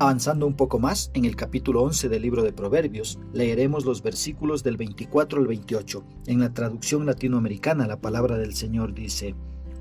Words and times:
Avanzando 0.00 0.46
un 0.46 0.54
poco 0.54 0.78
más, 0.78 1.10
en 1.14 1.24
el 1.24 1.34
capítulo 1.34 1.82
11 1.82 2.08
del 2.08 2.22
libro 2.22 2.44
de 2.44 2.52
Proverbios, 2.52 3.18
leeremos 3.32 3.84
los 3.84 4.00
versículos 4.00 4.62
del 4.62 4.76
24 4.76 5.40
al 5.40 5.48
28. 5.48 6.04
En 6.26 6.38
la 6.38 6.54
traducción 6.54 7.04
latinoamericana, 7.04 7.88
la 7.88 8.00
palabra 8.00 8.38
del 8.38 8.54
Señor 8.54 8.94
dice, 8.94 9.34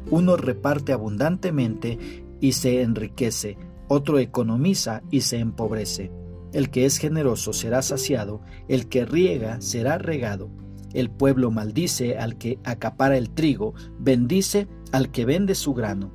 Uno 0.09 0.35
reparte 0.35 0.91
abundantemente 0.91 1.99
y 2.41 2.53
se 2.53 2.81
enriquece, 2.81 3.59
otro 3.87 4.17
economiza 4.17 5.03
y 5.11 5.21
se 5.21 5.37
empobrece. 5.37 6.11
El 6.51 6.71
que 6.71 6.85
es 6.85 6.97
generoso 6.97 7.53
será 7.53 7.83
saciado, 7.83 8.41
el 8.67 8.89
que 8.89 9.05
riega 9.05 9.61
será 9.61 9.99
regado. 9.99 10.49
El 10.95 11.11
pueblo 11.11 11.51
maldice 11.51 12.17
al 12.17 12.39
que 12.39 12.57
acapara 12.63 13.17
el 13.17 13.29
trigo, 13.29 13.75
bendice 13.99 14.67
al 14.91 15.11
que 15.11 15.25
vende 15.25 15.53
su 15.53 15.75
grano. 15.75 16.11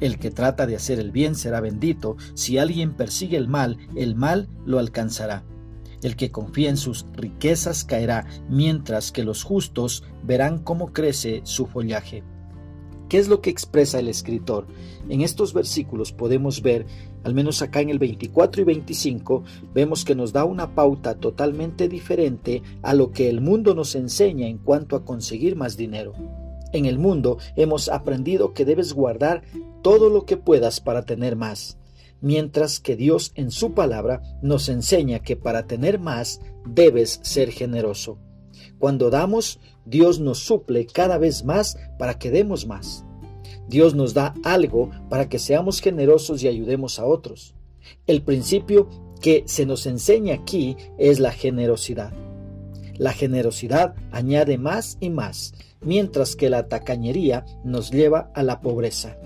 El 0.00 0.18
que 0.18 0.30
trata 0.30 0.66
de 0.66 0.76
hacer 0.76 0.98
el 0.98 1.10
bien 1.10 1.34
será 1.34 1.60
bendito, 1.60 2.16
si 2.34 2.58
alguien 2.58 2.94
persigue 2.94 3.36
el 3.36 3.48
mal, 3.48 3.78
el 3.94 4.14
mal 4.14 4.48
lo 4.66 4.78
alcanzará. 4.78 5.44
El 6.02 6.16
que 6.16 6.30
confía 6.30 6.68
en 6.68 6.76
sus 6.76 7.06
riquezas 7.14 7.84
caerá, 7.84 8.26
mientras 8.50 9.10
que 9.10 9.24
los 9.24 9.42
justos 9.42 10.04
verán 10.22 10.58
cómo 10.58 10.92
crece 10.92 11.40
su 11.44 11.66
follaje. 11.66 12.22
¿Qué 13.08 13.18
es 13.18 13.28
lo 13.28 13.40
que 13.40 13.50
expresa 13.50 14.00
el 14.00 14.08
escritor? 14.08 14.66
En 15.08 15.20
estos 15.20 15.54
versículos 15.54 16.12
podemos 16.12 16.60
ver, 16.60 16.86
al 17.22 17.34
menos 17.34 17.62
acá 17.62 17.80
en 17.80 17.88
el 17.88 18.00
24 18.00 18.62
y 18.62 18.64
25, 18.64 19.44
vemos 19.72 20.04
que 20.04 20.16
nos 20.16 20.32
da 20.32 20.44
una 20.44 20.74
pauta 20.74 21.14
totalmente 21.14 21.88
diferente 21.88 22.62
a 22.82 22.94
lo 22.94 23.12
que 23.12 23.28
el 23.28 23.40
mundo 23.40 23.74
nos 23.74 23.94
enseña 23.94 24.48
en 24.48 24.58
cuanto 24.58 24.96
a 24.96 25.04
conseguir 25.04 25.54
más 25.54 25.76
dinero. 25.76 26.14
En 26.72 26.86
el 26.86 26.98
mundo 26.98 27.38
hemos 27.54 27.88
aprendido 27.88 28.52
que 28.52 28.64
debes 28.64 28.92
guardar 28.92 29.42
todo 29.82 30.10
lo 30.10 30.26
que 30.26 30.36
puedas 30.36 30.80
para 30.80 31.04
tener 31.04 31.36
más, 31.36 31.78
mientras 32.20 32.80
que 32.80 32.96
Dios 32.96 33.32
en 33.34 33.50
su 33.50 33.72
palabra 33.72 34.22
nos 34.42 34.68
enseña 34.68 35.20
que 35.20 35.36
para 35.36 35.66
tener 35.66 35.98
más 35.98 36.40
debes 36.66 37.20
ser 37.22 37.50
generoso. 37.50 38.18
Cuando 38.78 39.10
damos, 39.10 39.60
Dios 39.84 40.20
nos 40.20 40.40
suple 40.40 40.86
cada 40.86 41.18
vez 41.18 41.44
más 41.44 41.78
para 41.98 42.18
que 42.18 42.30
demos 42.30 42.66
más. 42.66 43.04
Dios 43.68 43.94
nos 43.94 44.14
da 44.14 44.34
algo 44.44 44.90
para 45.08 45.28
que 45.28 45.38
seamos 45.38 45.80
generosos 45.80 46.42
y 46.42 46.48
ayudemos 46.48 46.98
a 46.98 47.06
otros. 47.06 47.54
El 48.06 48.22
principio 48.22 48.88
que 49.20 49.44
se 49.46 49.66
nos 49.66 49.86
enseña 49.86 50.34
aquí 50.34 50.76
es 50.98 51.20
la 51.20 51.32
generosidad. 51.32 52.12
La 52.98 53.12
generosidad 53.12 53.94
añade 54.10 54.58
más 54.58 54.96
y 55.00 55.10
más, 55.10 55.54
mientras 55.86 56.36
que 56.36 56.50
la 56.50 56.68
tacañería 56.68 57.46
nos 57.64 57.90
lleva 57.90 58.30
a 58.34 58.42
la 58.42 58.60
pobreza. 58.60 59.16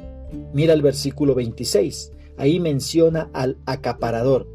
Mira 0.53 0.75
el 0.75 0.83
versículo 0.83 1.35
26. 1.35 2.13
Ahí 2.37 2.61
menciona 2.61 3.31
al 3.33 3.59
acaparador. 3.67 4.47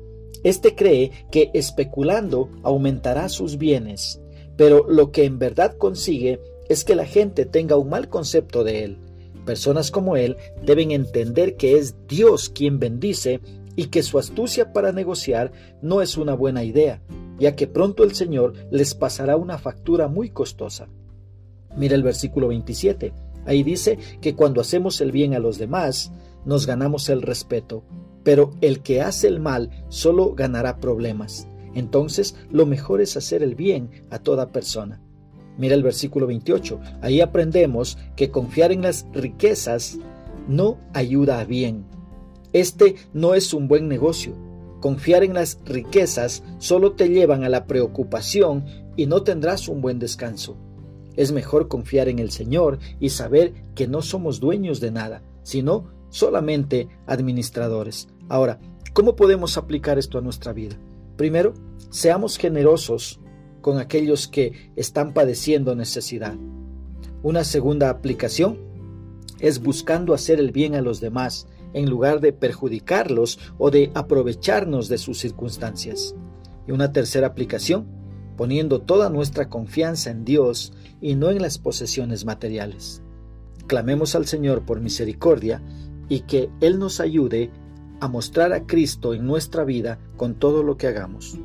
Este 0.44 0.76
cree 0.76 1.12
que 1.32 1.50
especulando 1.54 2.50
aumentará 2.64 3.28
sus 3.30 3.58
bienes, 3.58 4.22
pero 4.56 4.86
lo 4.88 5.12
que 5.12 5.26
en 5.26 5.40
verdad 5.40 5.76
consigue 5.78 6.40
es 6.70 6.84
que 6.84 6.96
la 6.96 7.06
gente 7.06 7.46
tenga 7.46 7.76
un 7.76 7.90
mal 7.90 8.10
concepto 8.10 8.64
de 8.64 8.84
él. 8.84 8.98
Personas 9.46 9.92
como 9.92 10.16
él 10.16 10.38
deben 10.64 10.92
entender 10.92 11.56
que 11.56 11.78
es 11.78 11.96
Dios 12.08 12.50
quien 12.50 12.80
bendice 12.80 13.42
y 13.76 13.88
que 13.88 14.04
su 14.04 14.18
astucia 14.18 14.74
para 14.74 14.92
negociar 14.92 15.52
no 15.82 16.02
es 16.02 16.18
una 16.18 16.34
buena 16.34 16.64
idea, 16.64 17.02
ya 17.40 17.56
que 17.56 17.68
pronto 17.68 18.04
el 18.04 18.16
Señor 18.16 18.54
les 18.72 18.96
pasará 18.96 19.38
una 19.38 19.58
factura 19.58 20.08
muy 20.08 20.30
costosa. 20.30 20.88
Mira 21.76 21.96
el 21.96 22.04
versículo 22.04 22.48
27. 22.50 23.14
Ahí 23.46 23.64
dice 23.64 23.98
que 24.22 24.36
cuando 24.36 24.62
hacemos 24.62 25.02
el 25.02 25.12
bien 25.12 25.34
a 25.34 25.40
los 25.40 25.58
demás, 25.58 26.12
nos 26.46 26.66
ganamos 26.66 27.10
el 27.10 27.22
respeto, 27.22 27.84
pero 28.24 28.52
el 28.62 28.82
que 28.82 29.02
hace 29.02 29.28
el 29.28 29.40
mal 29.40 29.70
solo 29.90 30.34
ganará 30.34 30.80
problemas. 30.80 31.48
Entonces, 31.76 32.36
lo 32.50 32.66
mejor 32.66 33.02
es 33.02 33.18
hacer 33.18 33.44
el 33.44 33.56
bien 33.56 33.90
a 34.10 34.20
toda 34.20 34.52
persona. 34.52 35.02
Mira 35.58 35.76
el 35.76 35.84
versículo 35.84 36.28
28. 36.28 36.80
Ahí 37.02 37.22
aprendemos 37.22 37.98
que 38.16 38.32
confiar 38.32 38.72
en 38.72 38.82
las 38.82 39.06
riquezas 39.14 39.98
no 40.48 40.78
ayuda 40.94 41.40
a 41.40 41.46
bien. 41.46 41.86
Este 42.54 42.96
no 43.14 43.36
es 43.36 43.54
un 43.54 43.68
buen 43.68 43.88
negocio. 43.88 44.34
Confiar 44.82 45.24
en 45.24 45.34
las 45.34 45.60
riquezas 45.66 46.44
solo 46.58 46.94
te 46.94 47.10
llevan 47.10 47.44
a 47.44 47.50
la 47.50 47.66
preocupación 47.66 48.66
y 48.96 49.08
no 49.08 49.24
tendrás 49.24 49.68
un 49.68 49.82
buen 49.82 50.00
descanso. 50.00 50.58
Es 51.16 51.32
mejor 51.32 51.68
confiar 51.68 52.10
en 52.10 52.20
el 52.20 52.32
Señor 52.32 52.80
y 53.00 53.10
saber 53.10 53.54
que 53.76 53.88
no 53.88 54.02
somos 54.02 54.40
dueños 54.40 54.80
de 54.80 54.92
nada, 54.92 55.24
sino 55.44 55.92
solamente 56.10 56.88
administradores. 57.08 58.08
Ahora, 58.30 58.60
¿cómo 58.94 59.16
podemos 59.16 59.58
aplicar 59.58 59.98
esto 59.98 60.18
a 60.18 60.22
nuestra 60.22 60.54
vida? 60.54 60.78
Primero, 61.18 61.54
seamos 61.90 62.38
generosos 62.38 63.20
con 63.62 63.80
aquellos 63.80 64.28
que 64.28 64.72
están 64.76 65.14
padeciendo 65.14 65.76
necesidad. 65.76 66.36
Una 67.24 67.44
segunda 67.44 67.90
aplicación 67.90 68.60
es 69.40 69.62
buscando 69.62 70.14
hacer 70.14 70.40
el 70.40 70.52
bien 70.52 70.76
a 70.76 70.82
los 70.82 71.00
demás 71.00 71.48
en 71.74 71.90
lugar 71.90 72.22
de 72.22 72.32
perjudicarlos 72.32 73.40
o 73.58 73.72
de 73.72 73.92
aprovecharnos 73.94 74.88
de 74.88 74.98
sus 74.98 75.20
circunstancias. 75.20 76.16
Y 76.68 76.72
una 76.72 76.92
tercera 76.92 77.28
aplicación, 77.28 77.86
poniendo 78.36 78.82
toda 78.82 79.10
nuestra 79.10 79.50
confianza 79.50 80.10
en 80.10 80.26
Dios 80.26 80.74
y 81.02 81.16
no 81.16 81.30
en 81.30 81.42
las 81.42 81.58
posesiones 81.58 82.26
materiales. 82.26 83.02
Clamemos 83.68 84.16
al 84.16 84.26
Señor 84.26 84.66
por 84.66 84.82
misericordia 84.82 85.62
y 86.10 86.22
que 86.22 86.50
Él 86.62 86.80
nos 86.80 87.00
ayude 87.00 87.52
a 88.00 88.08
mostrar 88.08 88.54
a 88.54 88.66
Cristo 88.66 89.14
en 89.14 89.26
nuestra 89.26 89.64
vida 89.64 90.00
con 90.18 90.36
todo 90.36 90.64
lo 90.64 90.78
que 90.78 90.88
hagamos. 90.88 91.40